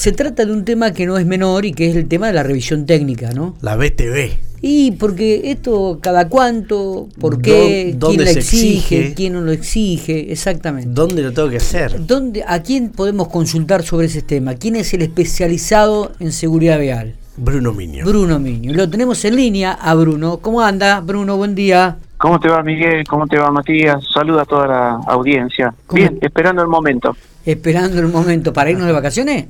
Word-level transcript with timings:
Se 0.00 0.12
trata 0.12 0.46
de 0.46 0.52
un 0.52 0.64
tema 0.64 0.94
que 0.94 1.04
no 1.04 1.18
es 1.18 1.26
menor 1.26 1.66
y 1.66 1.74
que 1.74 1.90
es 1.90 1.94
el 1.94 2.08
tema 2.08 2.28
de 2.28 2.32
la 2.32 2.42
revisión 2.42 2.86
técnica, 2.86 3.32
¿no? 3.32 3.54
La 3.60 3.76
BTV. 3.76 4.30
Y 4.62 4.92
porque 4.92 5.50
esto, 5.50 5.98
cada 6.00 6.26
cuánto, 6.30 7.10
por 7.18 7.42
qué, 7.42 7.94
quién 8.00 8.24
lo 8.24 8.30
exige, 8.30 9.12
quién 9.12 9.34
no 9.34 9.42
lo 9.42 9.52
exige, 9.52 10.32
exactamente. 10.32 10.88
¿Dónde 10.90 11.20
lo 11.20 11.34
tengo 11.34 11.50
que 11.50 11.58
hacer? 11.58 12.06
¿Dónde, 12.06 12.42
¿A 12.46 12.62
quién 12.62 12.88
podemos 12.88 13.28
consultar 13.28 13.82
sobre 13.82 14.06
ese 14.06 14.22
tema? 14.22 14.54
¿Quién 14.54 14.76
es 14.76 14.94
el 14.94 15.02
especializado 15.02 16.12
en 16.18 16.32
seguridad 16.32 16.80
vial? 16.80 17.16
Bruno 17.36 17.74
Miño. 17.74 18.06
Bruno 18.06 18.38
Miño. 18.38 18.72
Lo 18.72 18.88
tenemos 18.88 19.22
en 19.26 19.36
línea 19.36 19.72
a 19.72 19.94
Bruno. 19.94 20.38
¿Cómo 20.38 20.62
anda, 20.62 21.00
Bruno? 21.00 21.36
Buen 21.36 21.54
día. 21.54 21.98
¿Cómo 22.20 22.38
te 22.38 22.50
va, 22.50 22.62
Miguel? 22.62 23.08
¿Cómo 23.08 23.26
te 23.26 23.38
va, 23.38 23.50
Matías? 23.50 24.04
Saluda 24.12 24.42
a 24.42 24.44
toda 24.44 24.66
la 24.66 24.90
audiencia. 25.06 25.72
Bien, 25.90 26.18
esperando 26.20 26.60
el 26.60 26.68
momento. 26.68 27.16
¿Esperando 27.46 27.98
el 27.98 28.08
momento 28.08 28.52
para 28.52 28.70
irnos 28.70 28.86
de 28.86 28.92
vacaciones? 28.92 29.46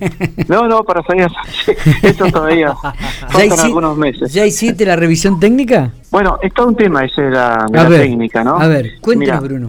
no, 0.48 0.66
no, 0.66 0.82
para 0.84 1.02
salir. 1.02 1.26
Esto 2.02 2.26
todavía 2.28 2.74
faltan 3.28 3.60
algunos 3.60 3.98
meses. 3.98 4.32
¿Ya 4.32 4.46
hiciste 4.46 4.86
la 4.86 4.96
revisión 4.96 5.38
técnica? 5.38 5.90
Bueno, 6.10 6.38
es 6.40 6.54
todo 6.54 6.68
un 6.68 6.76
tema 6.76 7.04
ese 7.04 7.20
de 7.20 7.30
la, 7.30 7.66
técnica, 7.90 8.42
¿no? 8.42 8.56
A 8.58 8.68
ver, 8.68 8.92
cuéntanos, 9.02 9.44
Bruno. 9.44 9.68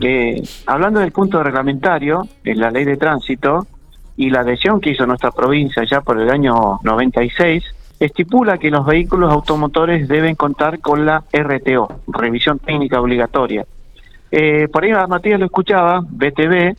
hablando 0.66 1.02
del 1.02 1.12
punto 1.12 1.44
reglamentario, 1.44 2.26
en 2.46 2.60
la 2.62 2.72
ley 2.72 2.86
de 2.86 2.96
tránsito 2.96 3.68
y 4.16 4.30
la 4.30 4.40
adhesión 4.40 4.80
que 4.80 4.92
hizo 4.92 5.06
nuestra 5.06 5.32
provincia 5.32 5.84
ya 5.84 6.00
por 6.00 6.22
el 6.22 6.30
año 6.30 6.80
96, 6.84 7.64
estipula 8.00 8.58
que 8.58 8.70
los 8.70 8.86
vehículos 8.86 9.32
automotores 9.32 10.08
deben 10.08 10.36
contar 10.36 10.80
con 10.80 11.06
la 11.06 11.24
RTO, 11.32 12.02
revisión 12.08 12.60
técnica 12.60 13.00
obligatoria. 13.00 13.66
Eh, 14.32 14.68
por 14.68 14.84
ahí 14.84 14.92
Matías 15.08 15.40
lo 15.40 15.46
escuchaba, 15.46 16.02
BTV, 16.02 16.76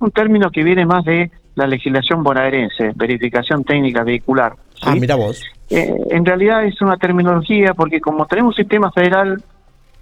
un 0.00 0.10
término 0.10 0.50
que 0.50 0.62
viene 0.62 0.84
más 0.84 1.04
de 1.04 1.30
la 1.54 1.66
legislación 1.66 2.22
bonaerense, 2.22 2.92
verificación 2.94 3.64
técnica 3.64 4.04
vehicular. 4.04 4.54
Ah, 4.82 4.94
mira 4.94 5.16
vos. 5.16 5.42
Eh, 5.70 5.92
en 6.10 6.24
realidad 6.24 6.64
es 6.64 6.80
una 6.80 6.96
terminología 6.96 7.74
porque 7.74 8.00
como 8.00 8.26
tenemos 8.26 8.54
un 8.54 8.56
sistema 8.56 8.92
federal, 8.92 9.42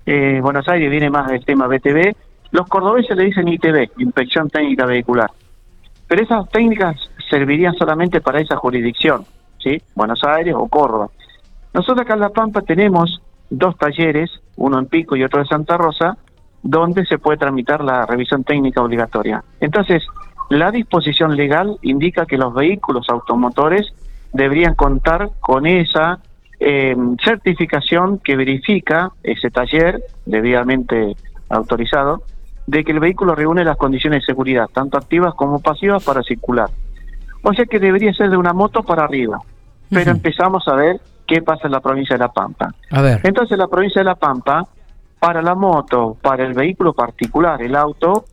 eh, 0.04 0.40
Buenos 0.42 0.68
Aires 0.68 0.90
viene 0.90 1.10
más 1.10 1.28
del 1.28 1.44
tema 1.44 1.66
BTV, 1.66 2.14
los 2.50 2.68
cordobeses 2.68 3.16
le 3.16 3.24
dicen 3.24 3.48
ITV, 3.48 3.90
Inspección 3.98 4.48
Técnica 4.48 4.86
Vehicular. 4.86 5.30
Pero 6.06 6.22
esas 6.22 6.48
técnicas 6.50 6.96
servirían 7.28 7.74
solamente 7.74 8.20
para 8.20 8.40
esa 8.40 8.56
jurisdicción. 8.56 9.24
Buenos 9.94 10.22
Aires 10.24 10.54
o 10.56 10.68
Córdoba. 10.68 11.08
Nosotros 11.74 12.02
acá 12.02 12.14
en 12.14 12.20
La 12.20 12.30
Pampa 12.30 12.62
tenemos 12.62 13.20
dos 13.50 13.76
talleres, 13.76 14.30
uno 14.56 14.78
en 14.78 14.86
Pico 14.86 15.16
y 15.16 15.24
otro 15.24 15.40
en 15.40 15.46
Santa 15.46 15.76
Rosa, 15.76 16.16
donde 16.62 17.04
se 17.06 17.18
puede 17.18 17.38
tramitar 17.38 17.82
la 17.82 18.06
revisión 18.06 18.44
técnica 18.44 18.82
obligatoria. 18.82 19.44
Entonces, 19.60 20.02
la 20.50 20.70
disposición 20.70 21.36
legal 21.36 21.78
indica 21.82 22.26
que 22.26 22.38
los 22.38 22.54
vehículos 22.54 23.08
automotores 23.08 23.92
deberían 24.32 24.74
contar 24.74 25.30
con 25.40 25.66
esa 25.66 26.18
em, 26.58 27.16
certificación 27.22 28.18
que 28.18 28.36
verifica 28.36 29.10
ese 29.22 29.50
taller 29.50 30.00
debidamente 30.24 31.14
autorizado 31.48 32.22
de 32.66 32.84
que 32.84 32.92
el 32.92 33.00
vehículo 33.00 33.34
reúne 33.34 33.64
las 33.64 33.76
condiciones 33.76 34.22
de 34.22 34.26
seguridad, 34.26 34.68
tanto 34.72 34.96
activas 34.96 35.34
como 35.34 35.60
pasivas, 35.60 36.02
para 36.04 36.22
circular. 36.22 36.70
O 37.42 37.52
sea 37.52 37.64
que 37.66 37.78
debería 37.78 38.12
ser 38.12 38.30
de 38.30 38.36
una 38.36 38.52
moto 38.52 38.82
para 38.82 39.04
arriba 39.04 39.38
pero 39.90 40.10
empezamos 40.10 40.66
a 40.68 40.74
ver 40.74 41.00
qué 41.26 41.42
pasa 41.42 41.66
en 41.66 41.72
la 41.72 41.80
provincia 41.80 42.16
de 42.16 42.20
La 42.20 42.32
Pampa. 42.32 42.72
A 42.90 43.00
ver. 43.02 43.20
Entonces, 43.24 43.58
la 43.58 43.68
provincia 43.68 44.00
de 44.00 44.04
La 44.04 44.14
Pampa, 44.14 44.66
para 45.18 45.42
la 45.42 45.54
moto, 45.54 46.16
para 46.20 46.44
el 46.44 46.54
vehículo 46.54 46.92
particular, 46.92 47.60
el 47.62 47.74
auto, 47.74 48.24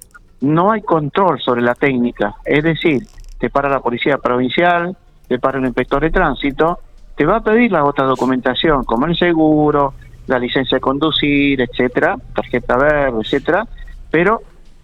no 0.41 0.71
hay 0.71 0.81
control 0.81 1.39
sobre 1.39 1.61
la 1.61 1.75
técnica. 1.75 2.35
Es 2.43 2.63
decir, 2.63 3.03
te 3.39 3.49
para 3.49 3.69
la 3.69 3.79
policía 3.79 4.17
provincial, 4.17 4.95
te 5.27 5.39
para 5.39 5.57
el 5.57 5.65
inspector 5.65 6.01
de 6.01 6.11
tránsito, 6.11 6.79
te 7.15 7.25
va 7.25 7.37
a 7.37 7.41
pedir 7.41 7.71
la 7.71 7.83
otra 7.83 8.05
documentación, 8.05 8.83
como 8.83 9.05
el 9.05 9.17
seguro, 9.17 9.93
la 10.27 10.39
licencia 10.39 10.77
de 10.77 10.81
conducir, 10.81 11.61
etcétera, 11.61 12.15
tarjeta 12.35 12.77
verde, 12.77 13.19
etcétera, 13.21 13.67
pero 14.09 14.41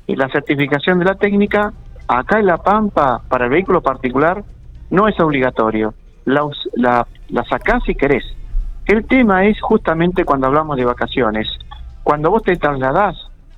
la 0.08 0.30
certificación 0.30 1.00
de 1.00 1.06
la 1.06 1.16
técnica 1.16 1.72
acá 2.08 2.40
en 2.40 2.48
La 2.48 2.58
Pampa 2.58 3.22
para 3.28 3.46
el 3.46 3.52
vehículo 3.52 3.82
particular 3.82 4.44
no 4.90 5.08
es 5.08 5.20
obligatorio 5.20 5.94
la, 6.26 6.48
la, 6.74 7.08
la 7.30 7.44
sacás 7.46 7.84
si 7.86 7.96
querés. 7.96 8.24
El 8.86 9.06
tema 9.06 9.46
es 9.46 9.62
justamente 9.62 10.26
cuando 10.26 10.48
hablamos 10.48 10.78
de 10.78 10.86
vacaciones. 10.86 11.48
Cuando 12.04 12.32
vos 12.32 12.44
te 12.44 12.56
trasladás 12.56 13.16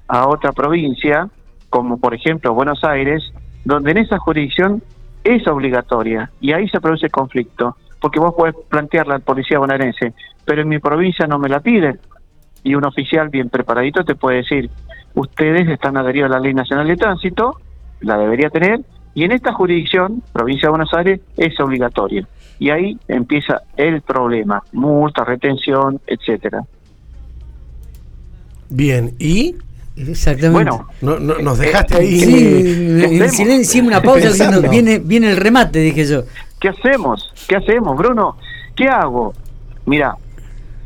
a 0.07 0.27
otra 0.27 0.51
provincia, 0.51 1.29
como 1.69 1.97
por 1.97 2.13
ejemplo 2.13 2.53
Buenos 2.53 2.83
Aires, 2.83 3.23
donde 3.63 3.91
en 3.91 3.97
esa 3.99 4.17
jurisdicción 4.17 4.83
es 5.23 5.47
obligatoria 5.47 6.31
y 6.41 6.51
ahí 6.51 6.67
se 6.67 6.81
produce 6.81 7.09
conflicto, 7.09 7.77
porque 8.01 8.19
vos 8.19 8.33
podés 8.33 8.55
plantearla 8.69 9.15
al 9.15 9.21
policía 9.21 9.59
bonaerense, 9.59 10.13
pero 10.43 10.63
en 10.63 10.67
mi 10.67 10.79
provincia 10.79 11.27
no 11.27 11.39
me 11.39 11.47
la 11.47 11.59
piden. 11.59 11.99
Y 12.63 12.75
un 12.75 12.85
oficial 12.85 13.29
bien 13.29 13.49
preparadito 13.49 14.03
te 14.03 14.15
puede 14.15 14.37
decir, 14.37 14.69
ustedes 15.13 15.69
están 15.69 15.97
adheridos 15.97 16.31
a 16.31 16.33
la 16.33 16.39
Ley 16.39 16.53
Nacional 16.53 16.87
de 16.87 16.97
Tránsito, 16.97 17.57
la 18.01 18.17
debería 18.17 18.49
tener, 18.49 18.81
y 19.13 19.23
en 19.23 19.31
esta 19.31 19.53
jurisdicción, 19.53 20.23
provincia 20.31 20.67
de 20.67 20.69
Buenos 20.71 20.93
Aires, 20.93 21.19
es 21.37 21.59
obligatorio. 21.59 22.25
Y 22.59 22.69
ahí 22.69 22.97
empieza 23.07 23.61
el 23.75 24.01
problema, 24.01 24.63
multa, 24.71 25.23
retención, 25.23 25.99
etcétera. 26.05 26.63
Bien, 28.69 29.13
¿y? 29.19 29.55
Exactamente. 29.97 30.71
Bueno, 30.71 30.87
no, 31.01 31.19
nos 31.19 31.57
dejaste 31.57 31.97
ahí. 31.97 32.19
Sí, 32.19 33.21
en 33.21 33.29
silencio, 33.29 33.83
una 33.83 34.01
pausa, 34.01 34.29
diciendo, 34.29 34.61
viene, 34.61 34.99
viene 34.99 35.31
el 35.31 35.37
remate, 35.37 35.79
dije 35.79 36.05
yo. 36.05 36.23
¿Qué 36.59 36.69
hacemos? 36.69 37.33
¿Qué 37.47 37.57
hacemos, 37.57 37.97
Bruno? 37.97 38.37
¿Qué 38.75 38.87
hago? 38.87 39.33
Mira, 39.85 40.15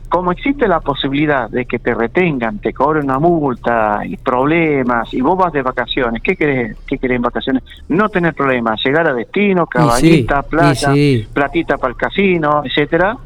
como 0.09 0.31
existe 0.31 0.67
la 0.67 0.79
posibilidad 0.79 1.49
de 1.49 1.66
que 1.66 1.79
te 1.79 1.93
retengan, 1.93 2.59
te 2.59 2.73
cobren 2.73 3.05
una 3.05 3.19
multa 3.19 4.01
y 4.05 4.17
problemas, 4.17 5.13
y 5.13 5.21
vos 5.21 5.38
vas 5.38 5.51
de 5.51 5.61
vacaciones, 5.61 6.21
¿qué 6.21 6.35
querés, 6.35 6.77
qué 6.88 6.97
querés 6.97 7.17
en 7.17 7.21
vacaciones? 7.23 7.63
No 7.89 8.09
tener 8.09 8.33
problemas, 8.33 8.83
llegar 8.83 9.07
a 9.07 9.13
destino, 9.13 9.66
caballita, 9.66 10.43
plata, 10.43 10.93
platita 11.33 11.77
para 11.77 11.91
el 11.91 11.97
casino, 11.97 12.61
etcétera, 12.63 13.17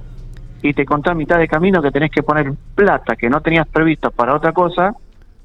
y 0.62 0.73
te 0.73 0.85
contás 0.85 1.12
a 1.12 1.16
mitad 1.16 1.38
de 1.38 1.47
camino 1.47 1.81
que 1.81 1.91
tenés 1.91 2.12
que 2.12 2.23
poner 2.23 2.51
plata 2.75 3.16
que 3.16 3.29
no 3.29 3.41
tenías 3.41 3.67
previsto 3.67 4.11
para 4.11 4.35
otra 4.35 4.51
cosa, 4.51 4.94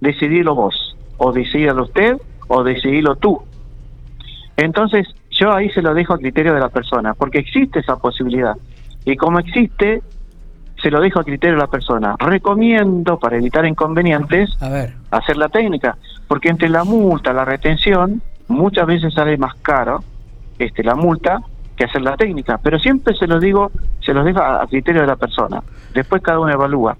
decidilo 0.00 0.54
vos, 0.54 0.96
o 1.18 1.32
decidilo 1.32 1.82
usted, 1.82 2.16
o 2.48 2.62
decidilo 2.62 3.16
tú. 3.16 3.42
Entonces, 4.56 5.06
yo 5.30 5.52
ahí 5.52 5.68
se 5.70 5.82
lo 5.82 5.94
dejo 5.94 6.14
a 6.14 6.18
criterio 6.18 6.54
de 6.54 6.60
la 6.60 6.68
persona, 6.68 7.14
porque 7.14 7.38
existe 7.38 7.80
esa 7.80 7.96
posibilidad. 7.96 8.56
Y 9.04 9.16
como 9.16 9.38
existe, 9.38 10.02
se 10.84 10.90
lo 10.90 11.00
dejo 11.00 11.18
a 11.18 11.24
criterio 11.24 11.56
de 11.56 11.62
la 11.62 11.66
persona. 11.66 12.14
Recomiendo, 12.18 13.18
para 13.18 13.38
evitar 13.38 13.64
inconvenientes, 13.64 14.50
hacer 15.10 15.38
la 15.38 15.48
técnica, 15.48 15.96
porque 16.28 16.50
entre 16.50 16.68
la 16.68 16.84
multa, 16.84 17.32
la 17.32 17.46
retención, 17.46 18.20
muchas 18.48 18.86
veces 18.86 19.14
sale 19.14 19.38
más 19.38 19.54
caro 19.62 20.04
este, 20.58 20.84
la 20.84 20.94
multa 20.94 21.40
que 21.74 21.84
hacer 21.84 22.02
la 22.02 22.18
técnica, 22.18 22.60
pero 22.62 22.78
siempre 22.78 23.16
se 23.16 23.26
lo 23.26 23.40
digo, 23.40 23.72
se 24.00 24.12
los 24.12 24.26
dejo 24.26 24.40
a, 24.40 24.66
criterio 24.66 25.00
de 25.00 25.06
la 25.06 25.16
persona. 25.16 25.62
Después 25.94 26.20
cada 26.20 26.38
uno 26.38 26.52
evalúa. 26.52 26.98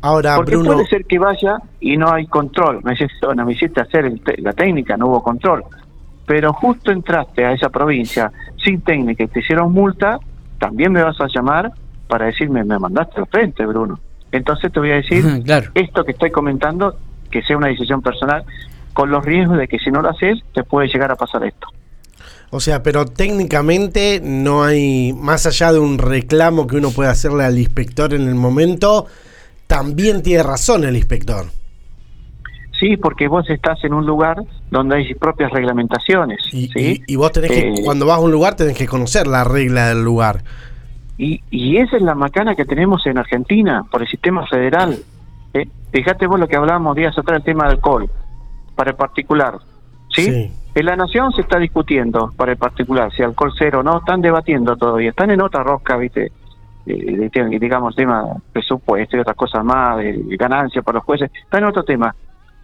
Ahora, 0.00 0.36
porque 0.36 0.56
puede 0.56 0.86
ser 0.86 1.04
que 1.04 1.18
vaya 1.18 1.58
y 1.78 1.98
no 1.98 2.10
hay 2.10 2.26
control. 2.26 2.80
Me 2.84 2.92
dices, 2.92 3.12
bueno, 3.22 3.44
me 3.44 3.52
hiciste 3.52 3.82
hacer 3.82 4.10
la 4.38 4.52
técnica, 4.54 4.96
no 4.96 5.08
hubo 5.08 5.22
control. 5.22 5.62
Pero 6.24 6.54
justo 6.54 6.90
entraste 6.90 7.44
a 7.44 7.52
esa 7.52 7.68
provincia 7.68 8.32
sin 8.64 8.80
técnica 8.80 9.24
y 9.24 9.28
te 9.28 9.40
hicieron 9.40 9.72
multa, 9.72 10.18
también 10.58 10.90
me 10.90 11.02
vas 11.02 11.20
a 11.20 11.26
llamar 11.28 11.70
para 12.08 12.26
decirme, 12.26 12.64
me 12.64 12.78
mandaste 12.78 13.20
al 13.20 13.26
frente, 13.26 13.64
Bruno. 13.66 13.98
Entonces 14.32 14.72
te 14.72 14.80
voy 14.80 14.90
a 14.90 14.96
decir, 14.96 15.24
esto 15.74 16.04
que 16.04 16.12
estoy 16.12 16.30
comentando, 16.30 16.96
que 17.30 17.42
sea 17.42 17.56
una 17.56 17.68
decisión 17.68 18.02
personal, 18.02 18.44
con 18.92 19.10
los 19.10 19.24
riesgos 19.24 19.58
de 19.58 19.68
que 19.68 19.78
si 19.78 19.90
no 19.90 20.02
lo 20.02 20.10
haces, 20.10 20.38
te 20.54 20.64
puede 20.64 20.88
llegar 20.88 21.10
a 21.10 21.16
pasar 21.16 21.44
esto. 21.44 21.68
O 22.50 22.60
sea, 22.60 22.82
pero 22.82 23.06
técnicamente 23.06 24.20
no 24.22 24.62
hay, 24.62 25.12
más 25.12 25.46
allá 25.46 25.72
de 25.72 25.78
un 25.78 25.98
reclamo 25.98 26.66
que 26.66 26.76
uno 26.76 26.90
puede 26.90 27.10
hacerle 27.10 27.44
al 27.44 27.58
inspector 27.58 28.14
en 28.14 28.28
el 28.28 28.34
momento, 28.34 29.06
también 29.66 30.22
tiene 30.22 30.42
razón 30.42 30.84
el 30.84 30.96
inspector. 30.96 31.46
Sí, 32.78 32.96
porque 32.96 33.26
vos 33.26 33.48
estás 33.48 33.82
en 33.84 33.94
un 33.94 34.04
lugar 34.04 34.42
donde 34.70 34.96
hay 34.96 35.14
propias 35.14 35.50
reglamentaciones. 35.50 36.38
Y, 36.52 36.70
y, 37.06 37.16
vos 37.16 37.32
tenés 37.32 37.50
que, 37.50 37.68
eh, 37.68 37.74
cuando 37.84 38.06
vas 38.06 38.18
a 38.18 38.20
un 38.20 38.30
lugar, 38.30 38.54
tenés 38.54 38.76
que 38.76 38.86
conocer 38.86 39.26
la 39.26 39.44
regla 39.44 39.88
del 39.88 40.04
lugar. 40.04 40.42
Y, 41.18 41.42
y 41.50 41.78
esa 41.78 41.96
es 41.96 42.02
la 42.02 42.14
macana 42.14 42.54
que 42.54 42.64
tenemos 42.64 43.06
en 43.06 43.18
Argentina 43.18 43.84
por 43.90 44.02
el 44.02 44.08
sistema 44.08 44.46
federal. 44.46 44.98
¿eh? 45.54 45.66
Fíjate 45.92 46.26
vos 46.26 46.38
lo 46.38 46.46
que 46.46 46.56
hablábamos 46.56 46.96
días 46.96 47.16
atrás, 47.16 47.38
el 47.38 47.44
tema 47.44 47.64
del 47.64 47.76
alcohol, 47.76 48.10
para 48.74 48.90
el 48.90 48.96
particular. 48.96 49.58
¿sí? 50.10 50.50
En 50.74 50.86
la 50.86 50.94
nación 50.94 51.32
se 51.32 51.40
está 51.40 51.58
discutiendo 51.58 52.32
para 52.36 52.52
el 52.52 52.58
particular, 52.58 53.10
si 53.12 53.22
alcohol 53.22 53.52
cero 53.56 53.80
o 53.80 53.82
no, 53.82 53.98
están 53.98 54.20
debatiendo 54.20 54.76
todavía, 54.76 55.10
están 55.10 55.30
en 55.30 55.40
otra 55.40 55.62
rosca, 55.62 55.96
¿viste? 55.96 56.32
Eh, 56.84 57.30
digamos, 57.58 57.96
tema 57.96 58.24
presupuesto 58.52 59.16
y 59.16 59.20
otras 59.20 59.36
cosas 59.36 59.64
más, 59.64 59.96
de, 59.96 60.36
ganancia 60.36 60.82
para 60.82 60.96
los 60.96 61.04
jueces, 61.04 61.30
está 61.34 61.58
en 61.58 61.64
otro 61.64 61.82
tema. 61.82 62.14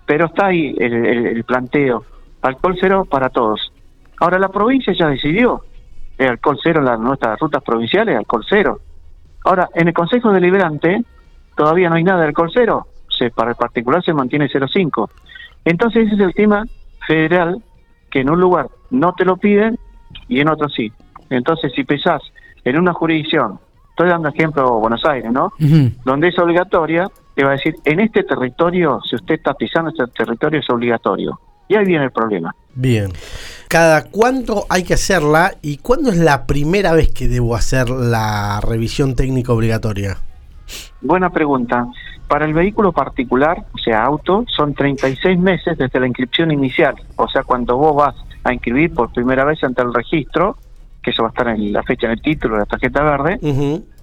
Pero 0.04 0.26
está 0.26 0.46
ahí 0.46 0.74
el, 0.78 1.06
el 1.06 1.44
planteo, 1.44 2.04
alcohol 2.42 2.76
cero 2.78 3.06
para 3.10 3.30
todos. 3.30 3.72
Ahora 4.20 4.38
la 4.38 4.48
provincia 4.48 4.92
ya 4.92 5.08
decidió, 5.08 5.64
es 6.18 6.28
alcohol 6.28 6.58
cero 6.62 6.80
en 6.80 6.86
las, 6.86 7.00
nuestras 7.00 7.38
rutas 7.38 7.62
provinciales, 7.62 8.16
alcohol 8.16 8.44
cero. 8.48 8.80
Ahora, 9.44 9.68
en 9.74 9.88
el 9.88 9.94
Consejo 9.94 10.32
Deliberante 10.32 11.02
todavía 11.56 11.88
no 11.88 11.96
hay 11.96 12.04
nada 12.04 12.20
de 12.20 12.28
alcohol 12.28 12.50
cero, 12.52 12.86
se, 13.08 13.30
para 13.30 13.50
el 13.50 13.56
particular 13.56 14.02
se 14.02 14.14
mantiene 14.14 14.48
0,5. 14.48 15.10
Entonces 15.64 16.06
ese 16.06 16.14
es 16.14 16.20
el 16.20 16.34
tema 16.34 16.64
federal 17.06 17.62
que 18.10 18.20
en 18.20 18.30
un 18.30 18.40
lugar 18.40 18.68
no 18.90 19.14
te 19.14 19.24
lo 19.24 19.36
piden 19.36 19.78
y 20.28 20.40
en 20.40 20.48
otro 20.48 20.68
sí. 20.68 20.92
Entonces 21.30 21.72
si 21.74 21.84
pesás 21.84 22.22
en 22.64 22.78
una 22.78 22.92
jurisdicción, 22.92 23.58
estoy 23.90 24.08
dando 24.08 24.28
ejemplo 24.28 24.78
Buenos 24.78 25.04
Aires, 25.04 25.30
¿no? 25.32 25.52
Donde 26.04 26.28
es 26.28 26.38
obligatoria, 26.38 27.08
te 27.34 27.44
va 27.44 27.50
a 27.50 27.52
decir, 27.52 27.74
en 27.84 28.00
este 28.00 28.24
territorio, 28.24 29.00
si 29.08 29.16
usted 29.16 29.34
está 29.34 29.54
pisando 29.54 29.90
este 29.90 30.06
territorio 30.08 30.60
es 30.60 30.70
obligatorio. 30.70 31.38
Y 31.72 31.74
ahí 31.74 31.86
viene 31.86 32.04
el 32.04 32.10
problema. 32.10 32.54
Bien. 32.74 33.10
¿Cada 33.68 34.04
cuánto 34.04 34.66
hay 34.68 34.82
que 34.82 34.92
hacerla 34.92 35.52
y 35.62 35.78
cuándo 35.78 36.10
es 36.10 36.18
la 36.18 36.46
primera 36.46 36.92
vez 36.92 37.10
que 37.10 37.28
debo 37.28 37.56
hacer 37.56 37.88
la 37.88 38.60
revisión 38.60 39.14
técnica 39.14 39.54
obligatoria? 39.54 40.18
Buena 41.00 41.30
pregunta. 41.30 41.86
Para 42.28 42.44
el 42.44 42.52
vehículo 42.52 42.92
particular, 42.92 43.64
o 43.72 43.78
sea, 43.78 44.04
auto, 44.04 44.44
son 44.54 44.74
36 44.74 45.38
meses 45.38 45.78
desde 45.78 45.98
la 45.98 46.06
inscripción 46.06 46.50
inicial. 46.50 46.94
O 47.16 47.26
sea, 47.26 47.42
cuando 47.42 47.78
vos 47.78 47.96
vas 47.96 48.14
a 48.44 48.52
inscribir 48.52 48.92
por 48.92 49.10
primera 49.10 49.46
vez 49.46 49.64
ante 49.64 49.80
el 49.80 49.94
registro, 49.94 50.58
que 51.02 51.10
eso 51.10 51.22
va 51.22 51.28
a 51.28 51.30
estar 51.30 51.48
en 51.48 51.72
la 51.72 51.82
fecha 51.84 52.06
del 52.06 52.20
título, 52.20 52.56
de 52.56 52.60
la 52.60 52.66
tarjeta 52.66 53.02
verde, 53.02 53.38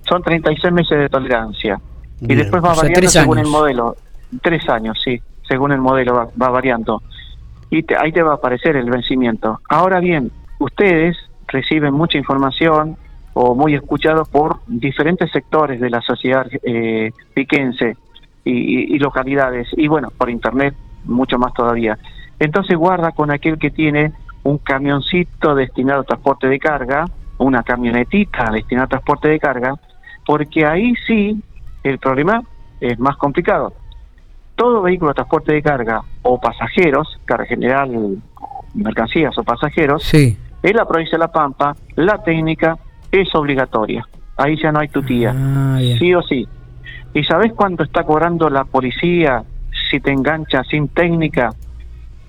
son 0.07 0.23
36 0.23 0.73
meses 0.73 0.97
de 0.97 1.07
tolerancia. 1.07 1.79
Y 2.21 2.33
después 2.33 2.63
va 2.63 2.73
variando 2.73 3.09
según 3.09 3.37
el 3.37 3.47
modelo. 3.47 3.95
Tres 4.41 4.67
años, 4.69 4.99
sí, 5.03 5.21
según 5.47 5.71
el 5.71 5.81
modelo 5.81 6.31
va, 6.41 6.49
variando. 6.49 7.01
Y 7.69 7.85
ahí 7.95 8.11
te 8.11 8.23
va 8.23 8.31
a 8.31 8.35
aparecer 8.35 8.75
el 8.75 8.89
vencimiento. 8.89 9.59
Ahora 9.69 9.99
bien, 9.99 10.31
ustedes 10.59 11.17
reciben 11.47 11.93
mucha 11.93 12.17
información 12.17 12.97
o 13.33 13.55
muy 13.55 13.75
escuchados 13.75 14.27
por 14.29 14.59
diferentes 14.67 15.31
sectores 15.31 15.79
de 15.79 15.89
la 15.89 16.01
sociedad 16.01 16.47
eh, 16.63 17.11
piquense 17.33 17.95
y, 18.43 18.97
localidades, 18.97 19.67
y 19.77 19.87
bueno, 19.87 20.09
por 20.17 20.29
internet 20.29 20.73
mucho 21.05 21.37
más 21.37 21.53
todavía. 21.53 21.97
Entonces 22.39 22.75
guarda 22.75 23.11
con 23.11 23.31
aquel 23.31 23.59
que 23.59 23.69
tiene 23.69 24.11
un 24.43 24.57
camioncito 24.57 25.53
destinado 25.53 26.01
a 26.01 26.03
transporte 26.03 26.47
de 26.47 26.57
carga, 26.57 27.05
una 27.37 27.61
camionetita 27.63 28.49
destinada 28.51 28.85
a 28.85 28.89
transporte 28.89 29.29
de 29.29 29.39
carga, 29.39 29.75
porque 30.25 30.65
ahí 30.65 30.93
sí 31.05 31.41
el 31.83 31.99
problema 31.99 32.41
es 32.81 32.97
más 32.99 33.17
complicado. 33.17 33.73
Todo 34.59 34.81
vehículo 34.81 35.11
de 35.11 35.15
transporte 35.15 35.53
de 35.53 35.61
carga 35.61 36.01
o 36.21 36.37
pasajeros, 36.37 37.17
carga 37.23 37.45
general, 37.45 38.17
mercancías 38.73 39.37
o 39.37 39.43
pasajeros, 39.43 40.03
en 40.13 40.75
la 40.75 40.85
provincia 40.85 41.17
de 41.17 41.19
La 41.19 41.31
Pampa, 41.31 41.77
la 41.95 42.21
técnica 42.21 42.77
es 43.09 43.33
obligatoria. 43.35 44.05
Ahí 44.35 44.61
ya 44.61 44.73
no 44.73 44.79
hay 44.79 44.89
tutía, 44.89 45.33
ah, 45.33 45.79
sí 45.97 46.13
o 46.13 46.21
sí. 46.21 46.45
¿Y 47.13 47.23
sabes 47.23 47.53
cuánto 47.53 47.83
está 47.83 48.03
cobrando 48.03 48.49
la 48.49 48.65
policía 48.65 49.45
si 49.89 50.01
te 50.01 50.11
engancha 50.11 50.61
sin 50.65 50.89
técnica? 50.89 51.53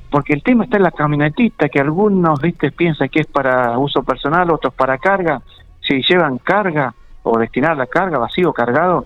Porque 0.09 0.33
el 0.33 0.45
tema 0.45 0.63
está 0.63 0.77
en 0.77 0.85
la 0.85 0.93
camionetita, 0.93 1.69
que 1.69 1.81
algunos, 1.81 2.41
viste, 2.41 2.71
piensan 2.71 3.09
que 3.09 3.23
es 3.23 3.27
para 3.27 3.77
uso 3.77 4.05
personal, 4.05 4.53
otros 4.53 4.73
para 4.75 4.99
carga. 4.99 5.43
Si 5.81 6.01
llevan 6.09 6.39
carga 6.39 6.95
o 7.25 7.37
destinar 7.41 7.77
la 7.77 7.87
carga, 7.87 8.19
vacío, 8.19 8.53
cargado, 8.53 9.05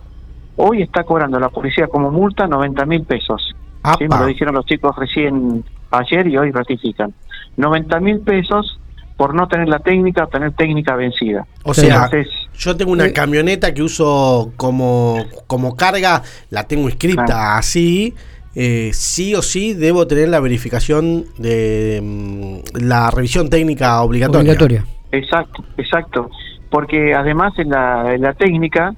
hoy 0.56 0.82
está 0.82 1.04
cobrando 1.04 1.38
la 1.38 1.48
policía 1.48 1.86
como 1.88 2.10
multa 2.10 2.46
90 2.46 2.86
mil 2.86 3.02
pesos. 3.04 3.54
Sí, 3.98 4.08
me 4.08 4.18
lo 4.18 4.26
dijeron 4.26 4.54
los 4.54 4.64
chicos 4.64 4.96
recién 4.96 5.62
ayer 5.90 6.26
y 6.26 6.38
hoy 6.38 6.50
ratifican. 6.50 7.12
90 7.56 8.00
mil 8.00 8.20
pesos 8.20 8.78
por 9.16 9.34
no 9.34 9.46
tener 9.46 9.68
la 9.68 9.78
técnica 9.78 10.24
o 10.24 10.28
tener 10.28 10.52
técnica 10.52 10.96
vencida. 10.96 11.46
O 11.62 11.74
sea, 11.74 12.10
yo 12.56 12.76
tengo 12.76 12.92
una 12.92 13.12
camioneta 13.12 13.72
que 13.72 13.82
uso 13.82 14.52
como, 14.56 15.24
como 15.46 15.76
carga, 15.76 16.22
la 16.50 16.64
tengo 16.64 16.88
inscrita 16.88 17.56
así, 17.56 18.14
eh, 18.54 18.90
sí 18.92 19.34
o 19.34 19.42
sí 19.42 19.74
debo 19.74 20.06
tener 20.06 20.28
la 20.28 20.40
verificación 20.40 21.26
de 21.38 22.00
mm, 22.02 22.78
la 22.84 23.10
revisión 23.10 23.50
técnica 23.50 24.02
obligatoria. 24.02 24.84
Exacto, 25.12 25.64
exacto. 25.76 26.30
Porque 26.70 27.14
además 27.14 27.52
en 27.58 27.70
la, 27.70 28.14
en 28.14 28.22
la 28.22 28.32
técnica 28.32 28.94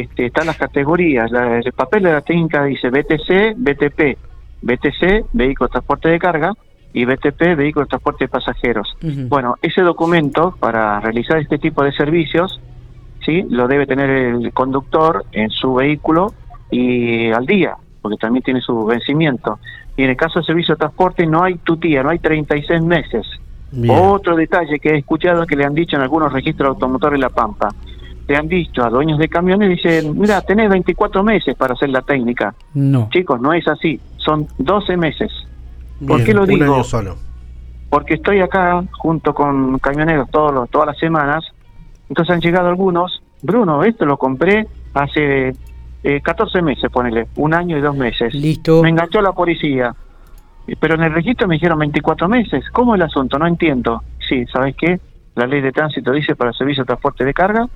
este, 0.00 0.26
están 0.26 0.46
las 0.46 0.56
categorías. 0.56 1.30
el 1.32 1.72
papel 1.72 2.02
de 2.04 2.12
la 2.12 2.20
técnica 2.20 2.64
dice 2.64 2.90
BTC, 2.90 3.56
BTP. 3.56 4.18
BTC, 4.62 5.26
vehículo 5.32 5.68
de 5.68 5.72
transporte 5.72 6.08
de 6.08 6.18
carga, 6.18 6.52
y 6.96 7.04
BTP, 7.04 7.56
Vehículo 7.56 7.84
de 7.84 7.90
Transporte 7.90 8.24
de 8.24 8.28
Pasajeros. 8.28 8.96
Bueno, 9.28 9.56
ese 9.60 9.82
documento 9.82 10.56
para 10.58 10.98
realizar 10.98 11.36
este 11.36 11.58
tipo 11.58 11.84
de 11.84 11.92
servicios, 11.92 12.58
sí, 13.22 13.44
lo 13.50 13.68
debe 13.68 13.86
tener 13.86 14.08
el 14.08 14.50
conductor 14.54 15.26
en 15.32 15.50
su 15.50 15.74
vehículo 15.74 16.32
y 16.70 17.30
al 17.32 17.44
día, 17.44 17.76
porque 18.00 18.16
también 18.16 18.42
tiene 18.42 18.62
su 18.62 18.86
vencimiento. 18.86 19.58
Y 19.94 20.04
en 20.04 20.10
el 20.10 20.16
caso 20.16 20.38
del 20.38 20.46
servicio 20.46 20.74
de 20.74 20.78
transporte 20.78 21.26
no 21.26 21.42
hay 21.42 21.56
tutía, 21.56 22.02
no 22.02 22.08
hay 22.08 22.18
36 22.18 22.80
meses. 22.80 23.26
Otro 23.90 24.34
detalle 24.34 24.78
que 24.78 24.88
he 24.88 24.96
escuchado 24.96 25.46
que 25.46 25.54
le 25.54 25.66
han 25.66 25.74
dicho 25.74 25.96
en 25.96 26.02
algunos 26.02 26.32
registros 26.32 26.70
automotores 26.70 27.18
de 27.18 27.22
La 27.22 27.28
Pampa. 27.28 27.74
Le 28.28 28.36
han 28.36 28.48
dicho 28.48 28.84
a 28.84 28.90
dueños 28.90 29.18
de 29.18 29.28
camiones, 29.28 29.68
dicen, 29.68 30.18
mira, 30.18 30.40
tenés 30.42 30.68
24 30.68 31.22
meses 31.22 31.54
para 31.56 31.74
hacer 31.74 31.90
la 31.90 32.02
técnica. 32.02 32.54
No. 32.74 33.08
Chicos, 33.10 33.40
no 33.40 33.52
es 33.52 33.66
así, 33.68 34.00
son 34.16 34.48
12 34.58 34.96
meses. 34.96 35.30
¿Por 36.06 36.24
qué 36.24 36.34
lo 36.34 36.44
digo? 36.44 36.82
solo. 36.84 37.16
Porque 37.88 38.14
estoy 38.14 38.40
acá 38.40 38.82
junto 38.98 39.32
con 39.32 39.78
camioneros 39.78 40.28
todos 40.30 40.68
todas 40.70 40.88
las 40.88 40.98
semanas. 40.98 41.44
Entonces 42.08 42.34
han 42.34 42.40
llegado 42.40 42.68
algunos. 42.68 43.22
Bruno, 43.42 43.84
esto 43.84 44.04
lo 44.04 44.16
compré 44.16 44.66
hace 44.92 45.54
eh, 46.02 46.20
14 46.20 46.62
meses, 46.62 46.90
ponele, 46.90 47.28
un 47.36 47.54
año 47.54 47.78
y 47.78 47.80
dos 47.80 47.96
meses. 47.96 48.34
Listo. 48.34 48.82
Me 48.82 48.90
enganchó 48.90 49.20
la 49.20 49.32
policía. 49.32 49.94
Pero 50.80 50.96
en 50.96 51.04
el 51.04 51.12
registro 51.14 51.46
me 51.46 51.54
dijeron 51.54 51.78
24 51.78 52.28
meses. 52.28 52.64
¿Cómo 52.72 52.94
es 52.94 53.00
el 53.00 53.06
asunto? 53.06 53.38
No 53.38 53.46
entiendo. 53.46 54.02
Sí, 54.28 54.44
¿sabes 54.52 54.74
qué? 54.76 54.98
La 55.36 55.46
ley 55.46 55.60
de 55.60 55.70
tránsito 55.70 56.12
dice 56.12 56.34
para 56.34 56.52
servicio 56.52 56.82
de 56.82 56.86
transporte 56.86 57.24
de 57.24 57.34
carga, 57.34 57.68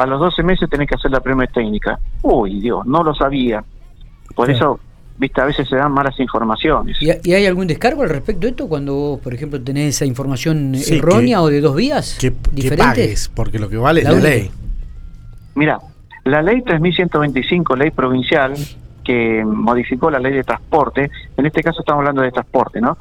a 0.00 0.06
los 0.06 0.18
12 0.18 0.42
meses 0.42 0.70
tenés 0.70 0.88
que 0.88 0.94
hacer 0.94 1.10
la 1.10 1.20
primera 1.20 1.50
técnica. 1.52 1.98
Uy, 2.22 2.60
Dios, 2.60 2.86
no 2.86 3.02
lo 3.02 3.14
sabía. 3.14 3.62
Por 4.34 4.50
eso 4.50 4.80
viste, 5.18 5.42
a 5.42 5.44
veces 5.44 5.68
se 5.68 5.76
dan 5.76 5.92
malas 5.92 6.18
informaciones. 6.18 6.96
¿Y, 7.02 7.32
hay 7.32 7.44
algún 7.44 7.66
descargo 7.66 8.02
al 8.02 8.08
respecto 8.08 8.42
de 8.42 8.48
esto 8.48 8.66
cuando 8.66 8.94
vos, 8.94 9.20
por 9.20 9.34
ejemplo, 9.34 9.60
tenés 9.60 9.96
esa 9.96 10.06
información 10.06 10.74
errónea 10.74 11.42
o 11.42 11.48
de 11.48 11.60
dos 11.60 11.76
vías 11.76 12.16
que, 12.18 12.32
diferentes? 12.52 13.28
porque 13.28 13.58
lo 13.58 13.68
que 13.68 13.76
vale 13.76 14.00
es 14.00 14.08
la 14.08 14.18
ley. 14.18 14.50
Mira, 15.54 15.78
la 16.24 16.40
ley 16.40 16.62
3125, 16.62 17.76
ley 17.76 17.90
provincial, 17.90 18.54
que 19.04 19.44
modificó 19.44 20.10
la 20.10 20.18
ley 20.18 20.32
de 20.32 20.44
transporte, 20.44 21.10
en 21.36 21.46
este 21.46 21.62
caso 21.62 21.80
estamos 21.80 22.00
hablando 22.00 22.22
de 22.22 22.30
transporte, 22.30 22.80
¿no? 22.80 22.96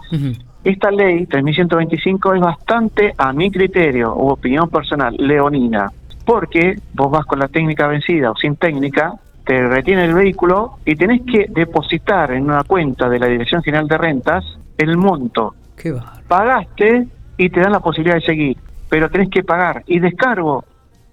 Esta 0.65 0.91
ley 0.91 1.25
3125 1.27 2.33
es 2.33 2.41
bastante, 2.41 3.13
a 3.17 3.31
mi 3.31 3.49
criterio 3.49 4.13
u 4.13 4.31
opinión 4.31 4.69
personal, 4.69 5.15
leonina, 5.17 5.89
porque 6.25 6.79
vos 6.93 7.11
vas 7.11 7.25
con 7.25 7.39
la 7.39 7.47
técnica 7.47 7.87
vencida 7.87 8.31
o 8.31 8.35
sin 8.35 8.55
técnica, 8.55 9.13
te 9.45 9.67
retiene 9.67 10.05
el 10.05 10.13
vehículo 10.13 10.77
y 10.85 10.95
tenés 10.95 11.21
que 11.21 11.47
depositar 11.49 12.31
en 12.31 12.43
una 12.43 12.63
cuenta 12.63 13.09
de 13.09 13.19
la 13.19 13.27
Dirección 13.27 13.63
General 13.63 13.87
de 13.87 13.97
Rentas 13.97 14.45
el 14.77 14.95
monto. 14.95 15.55
Qué 15.75 15.93
Pagaste 16.27 17.07
y 17.37 17.49
te 17.49 17.59
dan 17.59 17.71
la 17.71 17.79
posibilidad 17.79 18.15
de 18.15 18.21
seguir, 18.21 18.57
pero 18.89 19.09
tenés 19.09 19.29
que 19.29 19.43
pagar 19.43 19.83
y 19.87 19.99
descargo 19.99 20.65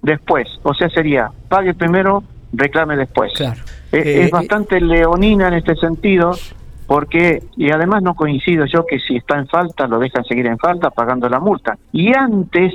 después. 0.02 0.48
O 0.62 0.75
sea, 0.75 0.90
sería 0.90 1.30
pague 1.48 1.75
primero, 1.75 2.22
reclame 2.52 2.96
después. 2.96 3.32
Claro. 3.34 3.60
Eh, 3.92 4.00
es, 4.00 4.26
eh, 4.26 4.30
bastante 4.30 4.80
leonina 4.80 5.48
en 5.48 5.54
este 5.54 5.75
sentido 5.76 6.32
porque, 6.86 7.42
y 7.56 7.70
además 7.70 8.02
no 8.02 8.14
coincido 8.14 8.66
yo 8.66 8.86
que 8.86 8.98
si 9.00 9.16
está 9.16 9.38
en 9.38 9.48
falta, 9.48 9.86
lo 9.86 9.98
dejan 9.98 10.25
seguir 10.25 10.46
en 10.46 10.58
falta 10.58 10.90
pagando 10.90 11.28
la 11.28 11.40
multa. 11.40 11.76
Y 11.92 12.14
antes 12.14 12.75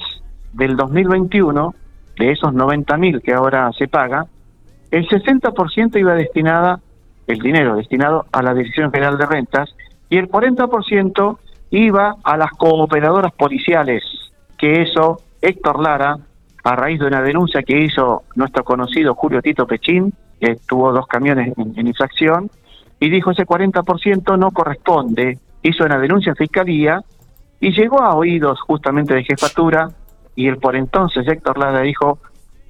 del 0.54 0.76
2021, 0.76 1.74
de 2.18 2.32
esos 2.32 2.54
90 2.54 2.98
mil 2.98 3.22
que 3.22 3.34
ahora 3.34 3.72
se 3.78 3.88
paga, 3.88 4.26
el 4.92 5.08
60% 5.08 6.00
iba 6.00 6.14
destinada, 6.14 6.80
el 7.28 7.40
dinero 7.40 7.76
destinado 7.76 8.26
a 8.32 8.42
la 8.42 8.54
Dirección 8.54 8.92
General 8.92 9.18
de 9.18 9.26
Rentas, 9.26 9.76
y 10.10 10.18
el 10.18 10.30
40% 10.30 11.38
iba 11.72 12.16
a 12.24 12.38
las 12.38 12.52
cooperadoras 12.52 13.32
policiales, 13.32 14.04
que 14.58 14.82
eso 14.82 15.22
Héctor 15.42 15.82
Lara, 15.82 16.18
a 16.64 16.76
raíz 16.76 17.00
de 17.00 17.08
una 17.08 17.22
denuncia 17.22 17.64
que 17.64 17.80
hizo 17.80 18.24
nuestro 18.36 18.64
conocido 18.64 19.16
Julio 19.16 19.42
Tito 19.42 19.66
Pechín, 19.66 20.14
que 20.40 20.58
tuvo 20.68 20.92
dos 20.92 21.08
camiones 21.08 21.54
en, 21.58 21.88
infracción, 21.88 22.52
y 23.00 23.10
dijo 23.10 23.32
ese 23.32 23.46
40% 23.46 24.38
no 24.38 24.52
corresponde, 24.52 25.40
hizo 25.64 25.86
una 25.86 25.98
denuncia 25.98 26.32
en 26.32 26.36
fiscalía 26.36 27.02
y 27.60 27.72
llegó 27.72 28.02
a 28.02 28.16
oídos 28.16 28.60
justamente 28.62 29.14
de 29.14 29.24
jefatura 29.24 29.90
y 30.36 30.48
el 30.48 30.58
por 30.58 30.76
entonces 30.76 31.28
Héctor 31.28 31.58
Lara 31.58 31.82
dijo, 31.82 32.20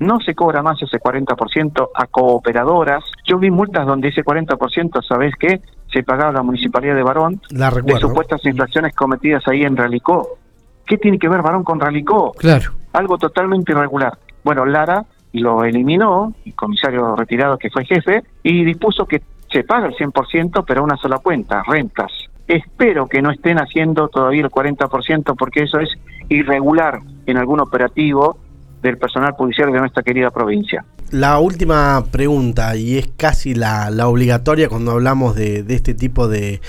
no 0.02 0.20
se 0.20 0.34
cobra 0.34 0.64
más 0.64 0.82
ese 0.82 1.00
40% 1.00 1.90
a 1.94 2.08
cooperadoras. 2.08 3.04
Yo 3.24 3.38
vi 3.38 3.52
multas 3.52 3.86
donde 3.86 4.08
ese 4.08 4.24
40%, 4.24 5.06
¿sabes 5.08 5.34
qué? 5.40 5.62
Se 5.94 6.04
pagaba 6.04 6.32
la 6.32 6.42
Municipalidad 6.42 6.96
de 6.96 7.04
Barón 7.04 7.40
de 7.50 8.00
supuestas 8.00 8.44
infracciones 8.46 8.96
cometidas 8.96 9.48
ahí 9.48 9.62
en 9.62 9.78
Ralicó. 9.78 10.38
¿Qué 10.88 10.98
tiene 10.98 11.20
que 11.20 11.30
ver 11.30 11.44
Barón 11.44 11.64
con 11.64 11.80
Ralicó? 11.80 12.32
Claro. 12.32 12.72
algo 12.94 13.18
totalmente 13.18 13.74
irregular. 13.74 14.18
Bueno, 14.44 14.66
Lara 14.66 15.06
lo 15.34 15.64
eliminó, 15.64 16.34
el 16.46 16.56
comisario 16.56 17.16
retirado 17.16 17.58
que 17.58 17.70
fue 17.70 17.86
jefe, 17.86 18.24
y 18.42 18.66
dispuso 18.66 19.06
que 19.06 19.22
se 19.52 19.64
paga 19.64 19.88
el 19.88 19.96
100%, 19.96 20.64
pero 20.66 20.82
a 20.82 20.84
una 20.84 20.98
sola 20.98 21.20
cuenta, 21.20 21.62
rentas. 21.68 22.12
Espero 22.48 23.08
que 23.08 23.22
no 23.22 23.30
estén 23.30 23.60
haciendo 23.60 24.08
todavía 24.08 24.42
el 24.42 24.50
40% 24.50 25.36
porque 25.38 25.64
eso 25.64 25.80
es 25.80 25.90
irregular 26.28 27.02
en 27.26 27.38
algún 27.38 27.60
operativo 27.60 28.38
del 28.82 28.98
personal 28.98 29.36
policial 29.36 29.72
de 29.72 29.80
nuestra 29.80 30.04
querida 30.04 30.32
provincia. 30.32 30.84
La 31.12 31.40
última 31.40 32.04
pregunta, 32.10 32.76
y 32.76 32.98
es 32.98 33.12
casi 33.18 33.54
la, 33.54 33.90
obligatoria 34.08 34.70
cuando 34.70 34.92
hablamos 34.92 35.36
de, 35.36 35.66
este 35.68 35.94
tipo 35.94 36.28
de, 36.28 36.62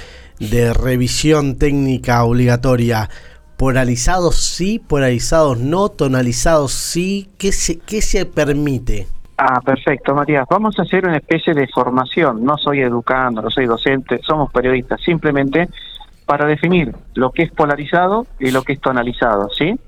revisión 0.75 1.57
técnica 1.59 2.25
obligatoria. 2.25 3.09
¿Polarizados 3.57 4.43
sí, 4.43 4.81
polarizados 4.81 5.59
no, 5.61 5.89
tonalizados 5.89 6.73
sí? 6.73 7.31
¿Qué 7.39 7.53
se, 7.53 7.79
qué 7.79 8.03
se 8.03 8.27
permite? 8.27 9.07
Ah, 9.39 9.61
perfecto, 9.61 10.15
Matías. 10.15 10.47
Vamos 10.51 10.77
a 10.79 10.83
hacer 10.83 11.07
una 11.07 11.19
especie 11.19 11.55
de 11.55 11.69
formación. 11.69 12.45
No 12.45 12.59
soy 12.59 12.81
educando, 12.81 13.41
no 13.43 13.51
soy 13.51 13.67
docente, 13.67 14.21
somos 14.23 14.51
periodistas. 14.53 15.01
Simplemente 15.01 15.69
para 16.27 16.47
definir 16.47 16.95
lo 17.15 17.31
que 17.31 17.43
es 17.43 17.53
polarizado 17.53 18.27
y 18.39 18.51
lo 18.51 18.63
que 18.63 18.73
es 18.73 18.81
tonalizado, 18.81 19.49
¿sí? 19.51 19.79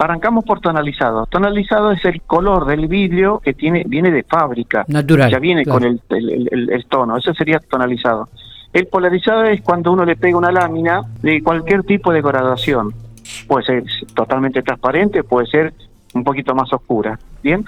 Arrancamos 0.00 0.46
por 0.46 0.60
tonalizado. 0.60 1.26
Tonalizado 1.26 1.92
es 1.92 2.02
el 2.06 2.22
color 2.22 2.64
del 2.64 2.88
vidrio 2.88 3.38
que 3.44 3.52
tiene 3.52 3.84
viene 3.86 4.10
de 4.10 4.22
fábrica. 4.22 4.86
Natural. 4.88 5.30
Ya 5.30 5.38
viene 5.38 5.66
con 5.66 5.84
el, 5.84 6.00
el, 6.08 6.86
tono. 6.86 7.18
Eso 7.18 7.34
sería 7.34 7.58
tonalizado. 7.58 8.30
El 8.72 8.86
polarizado 8.86 9.44
es 9.44 9.60
cuando 9.60 9.92
uno 9.92 10.06
le 10.06 10.16
pega 10.16 10.38
una 10.38 10.50
lámina 10.50 11.02
de 11.20 11.42
cualquier 11.42 11.82
tipo 11.82 12.14
de 12.14 12.22
graduación. 12.22 12.94
Puede 13.46 13.66
ser 13.66 13.84
totalmente 14.14 14.62
transparente, 14.62 15.22
puede 15.22 15.46
ser 15.48 15.74
un 16.14 16.24
poquito 16.24 16.54
más 16.54 16.72
oscura. 16.72 17.18
Bien. 17.42 17.66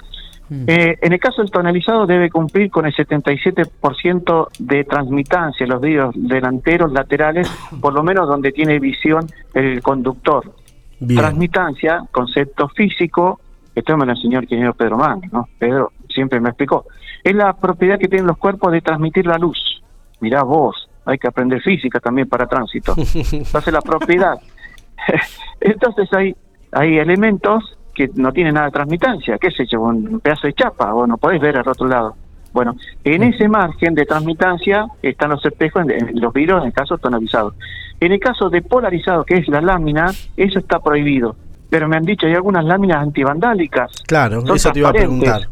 Mm. 0.49 0.63
Eh, 0.65 0.97
en 1.03 1.13
el 1.13 1.19
caso 1.19 1.43
del 1.43 1.51
tonalizado 1.51 2.07
debe 2.07 2.31
cumplir 2.31 2.71
con 2.71 2.87
el 2.87 2.95
77% 2.95 4.47
de 4.57 4.83
transmitancia 4.85 5.65
en 5.65 5.69
los 5.69 5.79
vidrios 5.79 6.15
delanteros, 6.15 6.91
laterales, 6.91 7.47
por 7.79 7.93
lo 7.93 8.01
menos 8.01 8.27
donde 8.27 8.51
tiene 8.51 8.79
visión 8.79 9.27
el 9.53 9.83
conductor. 9.83 10.62
Transmitancia, 11.07 12.03
concepto 12.11 12.69
físico, 12.69 13.39
esto 13.75 13.97
me 13.97 14.05
lo 14.05 14.11
enseñó 14.11 14.39
el 14.39 14.45
ingeniero 14.45 14.73
Pedro 14.73 14.97
Mann, 14.97 15.21
¿no? 15.31 15.47
Pedro 15.57 15.91
siempre 16.09 16.39
me 16.39 16.49
explicó. 16.49 16.85
Es 17.23 17.35
la 17.35 17.53
propiedad 17.53 17.97
que 17.97 18.07
tienen 18.07 18.27
los 18.27 18.37
cuerpos 18.37 18.71
de 18.71 18.81
transmitir 18.81 19.25
la 19.25 19.37
luz. 19.37 19.81
Mirá 20.19 20.43
vos, 20.43 20.89
hay 21.05 21.17
que 21.17 21.27
aprender 21.27 21.61
física 21.61 21.99
también 21.99 22.27
para 22.27 22.47
tránsito. 22.47 22.93
Entonces 23.31 23.73
la 23.73 23.81
propiedad. 23.81 24.35
Entonces 25.59 26.11
hay, 26.13 26.35
hay 26.71 26.97
elementos 26.97 27.77
que 27.93 28.09
no 28.15 28.31
tienen 28.31 28.55
nada 28.55 28.67
de 28.67 28.71
transmitancia, 28.71 29.37
qué 29.37 29.51
sé 29.51 29.65
yo, 29.67 29.81
un 29.81 30.19
pedazo 30.19 30.47
de 30.47 30.53
chapa, 30.53 30.93
o 30.93 31.05
no 31.05 31.17
podés 31.17 31.39
ver 31.39 31.57
al 31.57 31.67
otro 31.67 31.87
lado. 31.87 32.15
Bueno, 32.53 32.75
en 33.03 33.23
ese 33.23 33.49
margen 33.49 33.95
de 33.95 34.05
transmitancia 34.05 34.85
están 35.01 35.31
los 35.31 35.43
espejos, 35.43 35.83
en, 35.89 36.21
los 36.21 36.31
vidrios, 36.31 36.61
en 36.61 36.67
el 36.67 36.73
caso 36.73 36.97
tonalizados. 36.99 37.55
En 37.99 38.11
el 38.11 38.19
caso 38.19 38.49
de 38.49 38.61
polarizado, 38.61 39.23
que 39.23 39.35
es 39.35 39.47
la 39.47 39.59
lámina, 39.59 40.11
eso 40.37 40.59
está 40.59 40.79
prohibido. 40.79 41.35
Pero 41.69 41.87
me 41.87 41.97
han 41.97 42.03
dicho, 42.03 42.27
hay 42.27 42.33
algunas 42.33 42.63
láminas 42.63 42.97
antivandálicas. 42.97 44.03
Claro, 44.07 44.43
eso 44.53 44.71
te 44.71 44.79
iba 44.79 44.89
a 44.89 44.93
preguntar. 44.93 45.47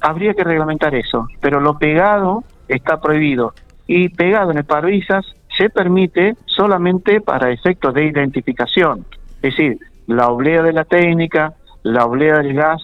Habría 0.00 0.34
que 0.34 0.42
reglamentar 0.42 0.94
eso, 0.94 1.28
pero 1.40 1.60
lo 1.60 1.78
pegado 1.78 2.42
está 2.68 3.00
prohibido. 3.00 3.54
Y 3.86 4.08
pegado 4.08 4.50
en 4.50 4.58
el 4.58 4.64
parabrisas 4.64 5.24
se 5.56 5.70
permite 5.70 6.34
solamente 6.46 7.20
para 7.20 7.50
efectos 7.50 7.94
de 7.94 8.06
identificación. 8.06 9.04
Es 9.36 9.56
decir, 9.56 9.78
la 10.08 10.28
oblea 10.28 10.62
de 10.62 10.72
la 10.72 10.84
técnica, 10.84 11.54
la 11.84 12.04
oblea 12.04 12.38
del 12.38 12.54
gas, 12.54 12.82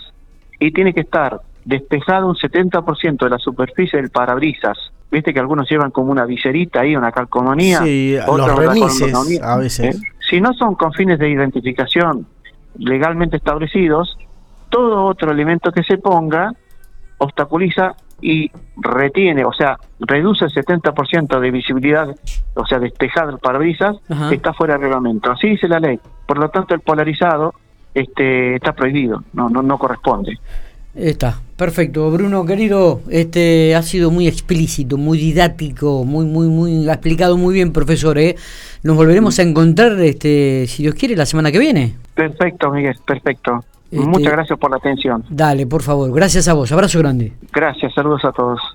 y 0.61 0.73
tiene 0.73 0.93
que 0.93 1.01
estar 1.01 1.41
despejado 1.65 2.29
un 2.29 2.35
70% 2.35 3.19
de 3.19 3.31
la 3.31 3.39
superficie 3.39 4.01
del 4.01 4.11
parabrisas. 4.11 4.79
Viste 5.11 5.35
que 5.35 5.41
algunos 5.41 5.69
llevan 5.69 5.91
como 5.91 6.13
una 6.13 6.25
viserita 6.25 6.81
ahí, 6.81 6.95
una 6.95 7.11
calcomanía. 7.11 7.83
Sí, 7.83 8.17
los 8.27 8.57
remises 8.57 9.43
a 9.43 9.57
veces. 9.57 9.97
¿Eh? 9.97 10.01
Si 10.29 10.41
no 10.41 10.53
son 10.55 10.77
con 10.77 10.93
fines 10.93 11.19
de 11.19 11.29
identificación 11.29 12.27
legalmente 12.79 13.37
establecidos, 13.37 14.17
todo 14.69 15.05
otro 15.05 15.33
elemento 15.33 15.73
que 15.73 15.83
se 15.83 15.99
ponga 15.99 16.53
obstaculiza 17.19 17.95
y 18.23 18.51
retiene, 18.77 19.45
o 19.45 19.53
sea, 19.53 19.79
reduce 19.99 20.45
el 20.45 20.53
70% 20.53 21.41
de 21.41 21.51
visibilidad, 21.51 22.15
o 22.55 22.67
sea, 22.67 22.79
despejado 22.79 23.31
el 23.31 23.39
parabrisas, 23.39 23.97
está 24.31 24.53
fuera 24.53 24.75
de 24.75 24.85
reglamento. 24.85 25.31
Así 25.31 25.49
dice 25.49 25.69
la 25.69 25.81
ley. 25.81 25.99
Por 26.27 26.39
lo 26.39 26.49
tanto, 26.51 26.75
el 26.75 26.81
polarizado 26.81 27.55
este, 27.95 28.57
está 28.57 28.73
prohibido, 28.73 29.25
no, 29.33 29.49
no, 29.49 29.63
no 29.63 29.79
corresponde. 29.79 30.39
Está, 30.95 31.41
perfecto. 31.57 32.11
Bruno, 32.11 32.45
querido, 32.45 33.01
este 33.11 33.75
ha 33.77 33.83
sido 33.83 34.11
muy 34.11 34.27
explícito, 34.27 34.97
muy 34.97 35.19
didáctico, 35.19 36.05
muy, 36.05 36.27
muy, 36.27 36.49
muy, 36.49 36.89
ha 36.89 36.95
explicado 36.95 37.37
muy 37.37 37.55
bien, 37.55 37.73
profesor. 37.73 38.19
¿eh? 38.19 38.37
Nos 38.83 38.97
volveremos 38.97 39.39
a 39.39 39.43
encontrar, 39.43 39.93
este, 40.01 40.67
si 40.67 40.83
Dios 40.83 40.95
quiere, 40.95 41.15
la 41.17 41.27
semana 41.27 41.53
que 41.53 41.59
viene. 41.59 41.95
Perfecto, 42.15 42.71
Miguel, 42.71 42.97
perfecto. 43.07 43.65
Este, 43.91 44.07
Muchas 44.07 44.33
gracias 44.33 44.59
por 44.59 44.71
la 44.71 44.77
atención. 44.77 45.25
Dale, 45.31 45.67
por 45.67 45.83
favor. 45.83 46.13
Gracias 46.13 46.47
a 46.49 46.55
vos. 46.55 46.71
Abrazo 46.71 46.99
grande. 46.99 47.33
Gracias, 47.53 47.93
saludos 47.95 48.25
a 48.25 48.33
todos. 48.33 48.61